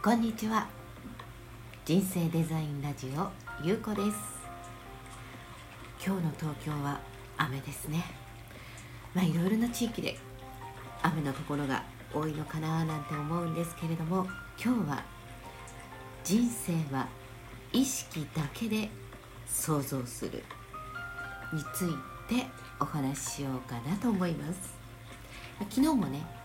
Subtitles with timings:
[0.00, 0.68] こんにちは。
[1.84, 3.30] 人生デザインラジオ
[3.66, 4.16] ゆうこです。
[6.06, 7.00] 今日の東京は
[7.36, 8.04] 雨ですね。
[9.12, 10.16] まあいろいろな地域で
[11.02, 11.82] 雨のところが
[12.14, 15.02] 多いのかななんて思うんですけれども今日は
[16.22, 17.08] 人生は
[17.72, 18.88] 意識だけで
[19.48, 20.44] 想像する
[21.52, 21.88] につい
[22.32, 22.46] て
[22.78, 24.78] お話ししようかなと思います。
[25.58, 26.37] 昨日もね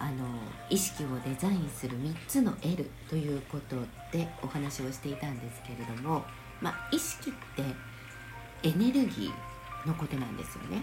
[0.00, 0.26] あの
[0.70, 3.76] 意識をデザインする3つの L ということ
[4.10, 6.24] でお話をしていたんですけれども、
[6.60, 7.62] まあ、意識って
[8.66, 10.82] エネルギーのことなんですよね。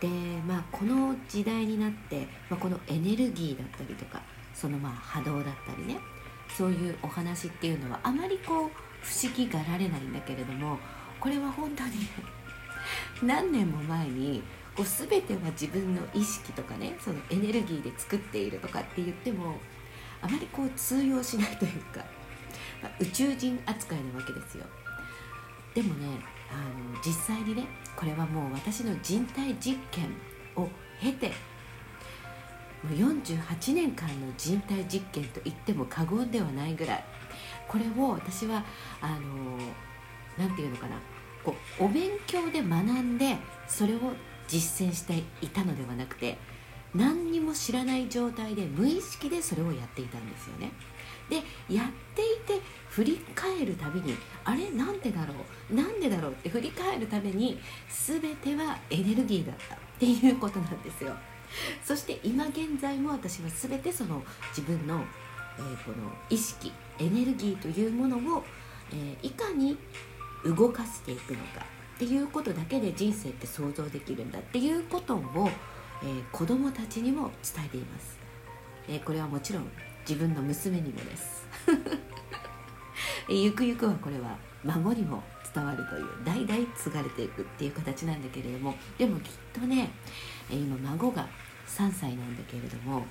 [0.00, 0.08] で
[0.46, 4.20] まあこの時代になって、まあ、このエネルギーだったりとか
[4.52, 5.98] そのまあ波動だったりね
[6.54, 10.78] そういうお話っていうのはあまりこう不思議がられないんだけれども
[11.20, 11.90] これは本当に
[13.22, 14.42] 何年も前に
[14.76, 19.54] こう全ては自分の意識とかねそのエネルギーで作っているとかって言っても
[20.20, 22.04] あまりこう通用しないというか、
[22.82, 24.64] まあ、宇宙人扱いなわけですよ。
[25.74, 26.06] でもね
[26.50, 27.66] あの実際にね
[27.96, 30.08] これはもう私の人体実験
[30.56, 30.68] を
[31.00, 31.28] 経て
[32.82, 37.04] もう48年間の人体実験と言っても過言ではないぐらい
[37.66, 38.64] これを私は
[39.00, 39.58] あの
[40.38, 40.96] 何て言うのかな
[41.42, 43.98] こうお勉強で学んでそれを
[44.48, 46.38] 実践していたのではなくて
[46.94, 50.72] 何にも知らない状態で無意識でそれをやっていたんですよね。
[51.28, 51.36] で
[51.74, 54.70] やっていて振り返るたびにあれ？
[54.70, 55.34] なんでだろ
[55.70, 55.74] う？
[55.74, 56.32] なんでだろう？
[56.32, 61.14] って振り返るために全てはエネルギーだったっていうことなんですよ。
[61.82, 64.22] そして今現在も私は全てその
[64.56, 65.02] 自分の、
[65.58, 68.44] えー、この意識エネルギーというものを、
[68.92, 69.76] えー、いかに
[70.44, 71.64] 動かしていくのか。
[71.94, 75.50] っていうことだけで人生って想像できるんだっていうことを、
[76.02, 78.18] えー、子供たちにも伝えています、
[78.88, 79.68] えー、これはもちろん
[80.00, 81.46] 自分の娘にもです。
[83.28, 85.22] ゆくゆくはこれは孫にも
[85.54, 89.90] 伝わるという代々継がれていくっていう形なんだけれどもでもきっとね
[90.50, 91.26] 今孫が
[91.66, 93.06] 3歳なんだけれども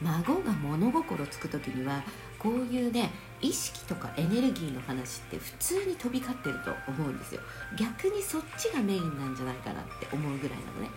[0.00, 2.02] 孫が物心つく時には
[2.42, 3.10] こういうね
[3.40, 7.40] 意識とかエネルギーの話って普通に飛び交ってると思うんですよ。
[7.78, 10.90] 逆にそっちがメインなんじゃないかなって思うぐらいなのね。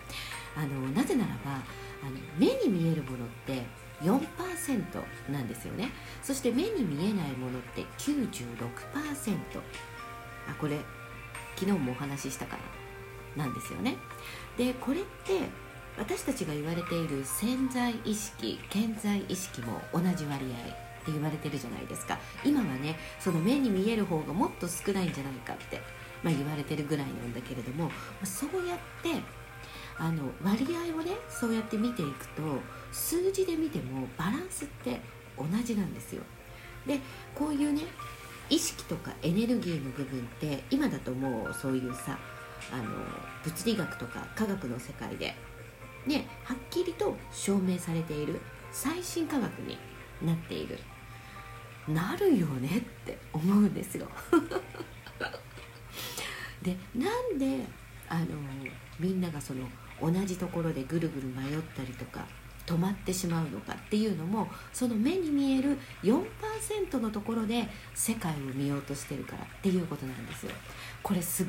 [0.56, 1.52] あのなぜならば
[2.04, 3.64] あの目に見えるものって
[4.02, 5.90] 4%なんですよね。
[6.22, 9.38] そして目に見えないものって96%
[10.50, 10.80] あこれ
[11.56, 12.58] 昨日もお話ししたか
[13.38, 13.98] らなんですよね。
[14.58, 15.50] でこれって
[15.98, 20.85] 私たちが言われている潜在意識健在意識も同じ割合。
[21.06, 22.18] って言われてるじゃないですか。
[22.44, 25.80] 今はねその目に見える方がもっと少ないんじゃないかって、
[26.24, 27.92] まあ、言われてるぐらいなんだけれども
[28.24, 29.22] そうやって
[29.98, 32.42] あの割合をねそうやって見ていくと
[32.92, 35.00] 数字で見てもバランスって
[35.38, 36.24] 同じなんですよ。
[36.88, 37.00] で
[37.36, 37.82] こういうね
[38.50, 42.18] 意識とかエネルギーの部分って今だともうそういうさ
[42.72, 42.84] あの
[43.44, 45.36] 物理学とか科学の世界で
[46.06, 49.78] ねはっきりと証明されている最新科学に
[50.22, 50.80] なっている。
[51.88, 54.08] なるよねって思うんですよ。
[56.62, 57.66] でなんで
[58.10, 58.26] あの
[59.00, 59.68] みんながその
[60.02, 62.26] 同じところでぐるぐる迷ったりとか
[62.66, 70.52] 止まってしまうのかっていうのもその目に見える4%のところで世界を見ようとしてるからっていうことなんですよ。
[71.04, 71.48] これすっ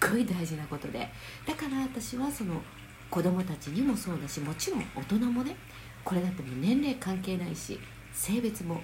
[0.00, 1.08] ごい大事なことで。
[1.46, 2.62] だから私はその
[3.10, 5.56] 子供たちにもそうだしもちろん大人もね
[6.04, 7.78] これだってもう年齢関係ないし
[8.12, 8.80] 性別も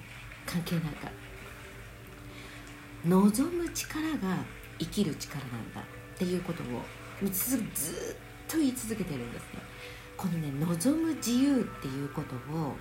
[0.47, 1.10] 関係ないか
[3.04, 4.44] 望む力が
[4.78, 5.80] 生きる力なんだ。
[5.80, 6.66] っていうことを
[7.30, 7.60] ずっ
[8.48, 9.60] と言い続けてるんですね。
[10.16, 12.76] このね望む自由っていうことを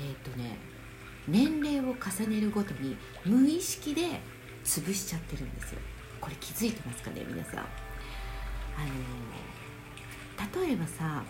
[0.00, 0.58] えっ、ー、とね
[1.28, 4.20] 年齢を重ねるごとに無意識で
[4.64, 5.80] 潰しちゃってるんですよ。
[6.20, 7.58] これ気づいてますかね皆さん。
[7.60, 7.62] あ
[10.56, 11.22] の例えばさ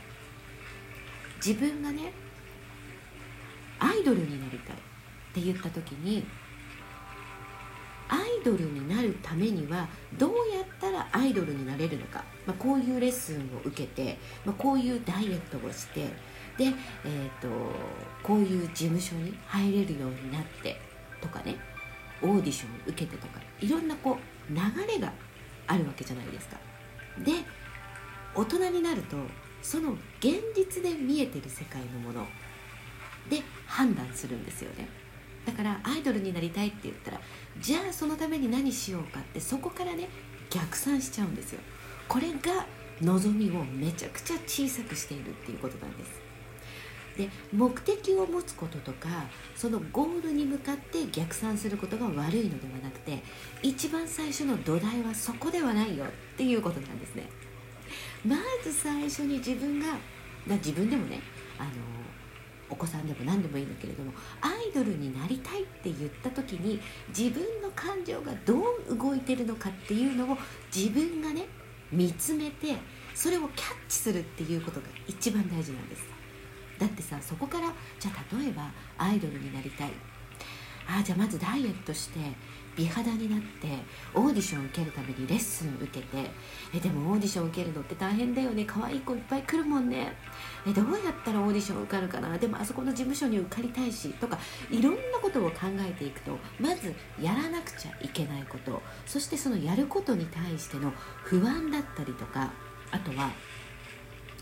[1.44, 2.12] 自分がね
[3.78, 4.76] アイドルになりたい。
[5.36, 6.24] って言った時に
[8.08, 16.06] アイドルになるためにはどうやったらアイドルになれるのか、まあ、こういうレッスンを受けて、まあ、こういうダイエットをして
[16.56, 17.48] で、えーと、
[18.22, 20.80] こういう事務所に入れるようになって
[21.20, 21.56] とかね
[22.22, 24.16] オーディションを受けてとかいろんなこ
[24.50, 25.12] う流れが
[25.66, 26.56] あるわけじゃないですか。
[27.18, 27.32] で
[28.34, 29.16] 大人になると
[29.60, 32.26] その現実で見えてる世界のもの
[33.28, 35.05] で判断するんですよね。
[35.46, 37.20] だからアイドルになりたいって言ったら
[37.60, 40.08] じゃあそのために何しようかってそこからね
[40.50, 41.60] 逆算しちゃうんですよ。
[42.08, 42.66] これが
[43.00, 46.26] 望みをめちゃくちゃ小さくしているっていうことなんです。
[47.16, 49.08] で目的を持つこととか
[49.54, 53.22] そのゴールに向かって逆算することが悪いのではなくて
[53.62, 57.28] 一番最初の土台はそこではないよっていうことなんですね。
[58.24, 59.86] まず最初に自分が
[60.46, 61.20] 自分でもね
[61.58, 61.70] あの
[62.68, 66.80] お子さんでも何でもいいんだけれどもアイドルになりたいって言った時に
[67.16, 70.36] 自分の感情がどう動いてるのかっていうのを
[70.74, 71.46] 自分がね
[71.92, 72.76] 見つめて
[73.14, 76.02] それをキャッチするっていうことが一番大事なんです。
[76.78, 79.90] だってさそこからじゃあ例えばアイドルになりたい。
[80.88, 82.20] あじゃあまずダイエットして
[82.76, 83.68] 美肌になって
[84.14, 86.30] オーディション受けるためにレッスン受けて
[86.74, 88.64] えでもオーディション受けるのって大変だよね。
[88.66, 90.12] 可愛い子いっぱい来るもんね。
[90.66, 92.36] えどうやったらオーディション受かるかな。
[92.36, 94.38] でもあそこの事務所に受かりたいしとか
[94.70, 98.82] いろんなことを考えていくとまずやらなくちゃいけないこと。
[99.06, 100.92] そしてそのやることに対しての
[101.22, 102.52] 不安だったりとか
[102.90, 103.30] あとは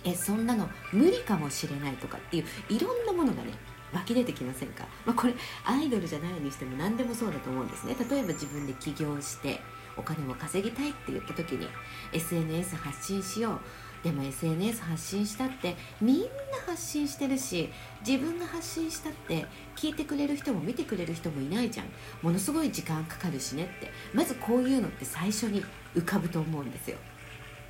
[0.05, 3.53] えそんなの無理かもしれないとかっていういろんなものがね
[3.95, 7.97] 湧き出てきませんか、まあ、これアイドルじゃないにしても何でもそうだと思うんですね。
[8.11, 9.61] 例えば自分で起業して
[9.97, 11.69] お金を稼ぎたいって言った時に
[12.13, 13.61] SNS 発信しよう。
[14.03, 16.27] でも SNS 発信したってみんな
[16.67, 17.71] 発信してるし
[18.07, 19.47] 自分が発信したって
[19.77, 21.87] 聞いてくれる人も見てくれる人もいないじゃん。
[22.21, 23.91] ものすごい時間かかるしねって。
[24.13, 25.65] まずこういうのって最初に
[25.95, 26.99] 浮かぶと思うんですよ。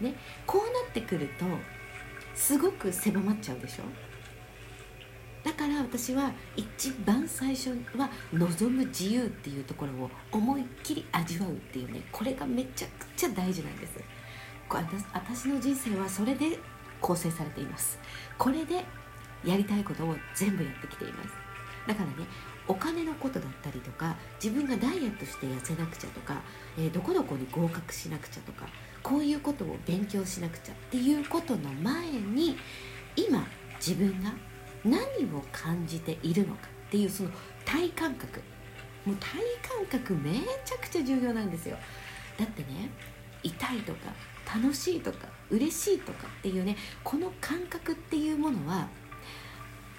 [0.00, 1.44] ね、こうなってくると
[2.34, 3.84] すごく狭まっちゃうでしょ？
[5.44, 14.00] だから私は一番最初は望む自由っていうところを思いっきり味わうっていうねこれがめちゃくちゃ大事なんです。
[15.12, 16.58] 私の人生はそれで
[17.00, 17.98] 構成されています。
[18.38, 18.84] これで
[19.44, 21.28] やりたいことを全部やってきています。
[21.86, 22.26] だからね
[22.66, 26.40] お金のことだったりとか自分がダイエットして痩せなくちゃとか、
[26.78, 28.66] えー、どこどこに合格しなくちゃとか
[29.02, 32.56] こういうことを勉強しなくちゃっていうことの前に
[33.16, 33.46] 今
[33.76, 34.32] 自分が
[34.84, 35.00] 何
[35.34, 37.30] を感じているのかっていうその
[37.64, 38.40] 体感覚。
[39.04, 39.28] もう体
[39.90, 41.76] 感覚めちゃくちゃ重要なんですよ。
[42.38, 42.90] だってね
[43.42, 43.98] 痛いとか
[44.54, 48.88] 楽しいとか嬉しいとかっていうねこの感覚っていうものは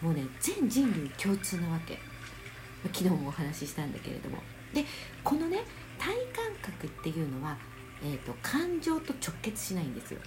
[0.02, 2.00] もうね全人類共通なわけ。
[2.94, 4.38] 昨日もお話ししたんだけれども。
[4.74, 4.84] で
[5.24, 5.64] このね
[5.98, 7.58] 体感覚っていうのは
[8.04, 10.20] えーと、感情と直結しないんですよ。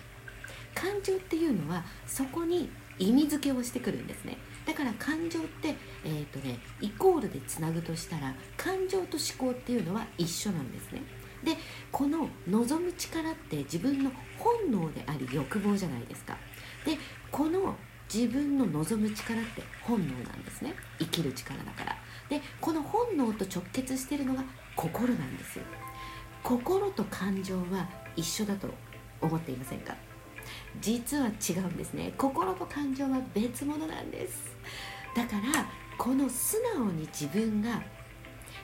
[0.74, 4.38] 感情っていうのはそこに意味付けをしてくるんですね。
[4.66, 11.02] だから感情って、えーとね、イコールでつなぐとしたら感情と思考っていうのは一緒なんですね。
[11.42, 11.56] で
[11.92, 16.36] この望む力って自分の本能であり欲望じゃないですか。
[16.84, 16.98] で
[17.30, 17.76] この
[18.12, 20.74] 自分の望む力って本能なんですね。
[20.98, 21.96] 生きる力だから。
[22.28, 24.42] でこの本能と直結してるのが
[24.74, 25.64] 心なんですよ。
[26.42, 28.68] 心と感情は一緒だと
[29.20, 29.94] 思っていませんか？
[30.80, 32.12] 実は違うんですね。
[32.16, 34.56] 心と感情は別物なんです。
[35.14, 37.82] だからこの素直に自分が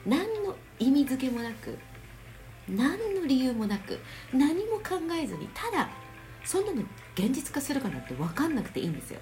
[0.05, 1.77] 何の意味付けもなく
[2.69, 3.99] 何の理由もなく
[4.33, 5.89] 何も考えずにただ
[6.43, 6.81] そんなの
[7.15, 9.19] 現実化するかなって分かんなくていいんですよ。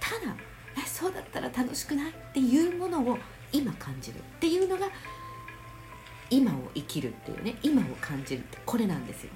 [0.00, 0.34] ただ
[0.76, 3.18] えそうだったら楽しくないっていうものを
[3.52, 4.88] 今感じるっていうのが
[6.30, 9.30] 今を生きるっていうね今を感じるってこれなんですよ。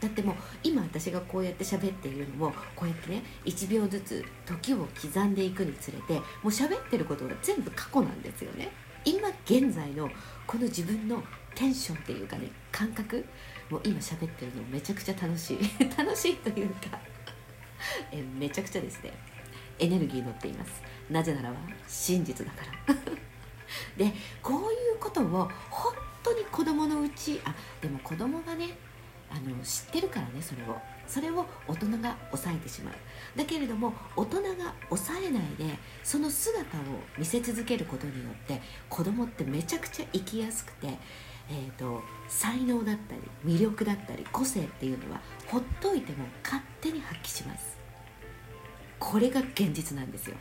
[0.00, 8.70] だってもう今私がこうやって喋っているのもこうやってね1秒ずつ時を刻んでいくにつれてもう喋ってることが全部過去なんですよね。
[9.04, 10.10] 今現在の
[10.46, 11.22] この自分の
[11.54, 13.24] テンションっていうかね感覚
[13.70, 15.58] もう今喋ってるのめちゃくちゃ楽しい。
[15.96, 16.98] 楽しいというか
[18.10, 19.12] えめちゃくちゃですね。
[19.78, 20.82] エネルギー乗っています。
[21.10, 22.94] なぜならば真実だから。
[23.96, 28.76] でこういうことを本当に子供のうちあでも子供がね
[29.30, 30.76] あの知ってるからねそれを。
[31.10, 32.94] それを大人が抑えてしまう。
[33.36, 36.82] だけれども大人が抑えないでその姿を
[37.18, 47.76] 見せ続けることによって子供ってめちゃくちゃ生きやすくて、えーと、才能だったり魅力だったり個性っていうのはほっといても勝手に発揮します。
[49.00, 50.36] これが現実なんですよ。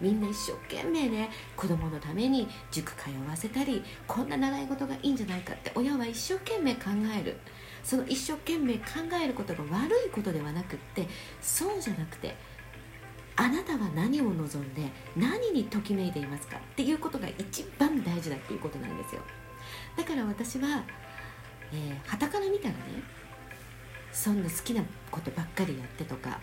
[0.00, 7.38] みんな一生懸命ね子供のために塾通わせたりこんな習い事がいいんじゃないかって親は一生懸命考える。
[7.82, 8.84] その一生懸命考
[9.22, 11.08] えることが悪いことではなくって
[11.40, 12.36] そうじゃなくて
[13.36, 14.82] あなたは何を望んで
[15.16, 19.22] 何にときめいていますかっていうことが一番大事だっていうことなんですよ。
[19.96, 20.84] だから私ははた、
[21.72, 22.78] えー、から見たらね
[24.12, 26.40] そんな好きなことばっかりやってとか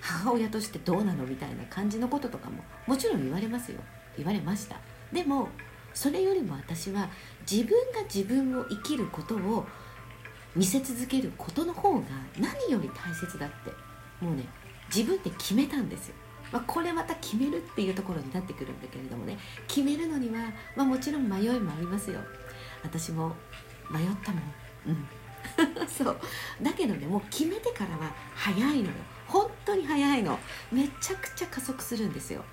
[0.00, 3.80] 母親としてどうなのみたいな感じのこととかももちろん言われますよ。
[4.16, 4.76] 言われました。
[5.12, 5.48] でも
[5.94, 7.08] それよりも私は
[7.50, 9.66] 自分が自分を生きることを
[10.56, 12.06] 見せ続けることの方が
[12.38, 13.54] 何より大切だって
[14.24, 14.44] もうね
[14.94, 16.14] 自分で決めたんですよ。
[16.52, 22.20] まあ、これまた決めるっていうところになってくるんだけれどもね決めるのには、まあ、もちろん迷いもありますよ。
[22.82, 23.34] 私も
[23.90, 24.42] 迷ったもん。
[24.86, 25.08] うん。
[25.88, 26.20] そう。
[26.62, 28.92] だけどねもう決めてからは早いのよ。
[29.26, 30.38] 本当に早いの。
[30.70, 32.44] めちゃくちゃ加速するんですよ。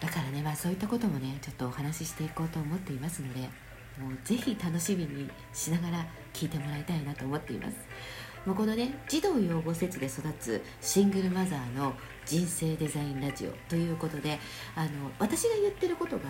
[0.00, 3.48] だからねまあそういったこともねちょっとお話ししていこうと思っていますので
[3.98, 7.76] もうぜひ楽しみにしながら聞いてもらいたいなと思っています。
[8.44, 11.94] もうこのね児童養護施設で育つシングルマザーの
[12.26, 14.38] 人生デザインラジオということで
[14.76, 16.24] あの私が言ってることが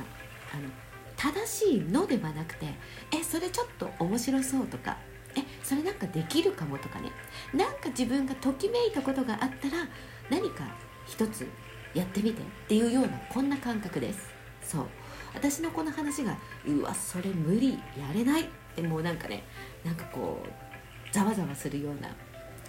[0.52, 0.68] あの
[1.16, 2.66] 正しいのではなくて
[3.12, 4.96] えそれちょっと面白そうとか
[5.36, 7.10] えそれなんかできるかもとかね。
[7.52, 9.88] なんか自分がときめいたことがあったら
[10.30, 10.64] 何か
[11.06, 11.48] 一つ
[11.94, 14.20] やってみてっていうようなこんな感覚です。
[14.62, 14.86] そう。
[15.34, 16.36] 私のこの話が
[16.66, 18.42] うわそれ無理やれない。
[18.42, 19.44] ってもうなんかね
[19.84, 22.08] なんかこうざわざわするような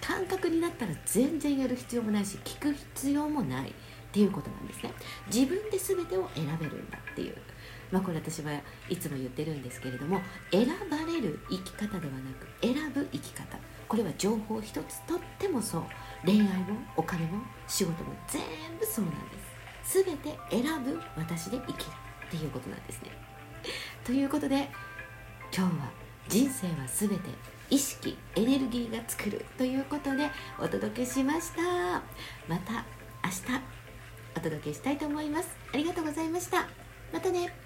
[0.02, 3.74] 感覚になったら全然やる必要もないし聞く必要もないっ
[4.12, 4.94] ていうことなんですね。
[5.34, 7.36] 自分で全てを選べるんだっていう。
[7.92, 8.52] まあこれ私は
[8.90, 13.58] いつも言ってるんですけれども選ばれる生き方ではなく選ぶ生き方。
[13.88, 15.84] これは情報一つとってもそう。
[16.24, 18.42] 恋愛もお金も仕事も全
[18.80, 19.40] 部そうなんで
[19.84, 20.04] す。
[20.04, 21.92] 全て選ぶ私で生きる。
[22.36, 23.12] っていうことなんですね。
[24.04, 24.70] ということで
[25.56, 25.92] 今日は
[26.28, 27.16] 人生は全て
[27.70, 31.62] 意識エネルギーが作るということでお届けしました。
[32.48, 32.86] また
[33.24, 33.62] 明日
[34.36, 35.50] お届けしたいと思います。
[35.74, 36.68] ありがとうございました。
[37.14, 37.65] またね。